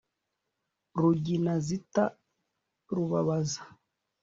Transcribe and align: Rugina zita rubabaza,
Rugina 1.01 1.53
zita 1.65 2.03
rubabaza, 2.95 3.61